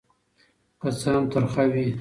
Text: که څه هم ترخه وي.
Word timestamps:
که 0.79 0.89
څه 0.99 1.09
هم 1.15 1.23
ترخه 1.33 1.63
وي. 1.71 1.87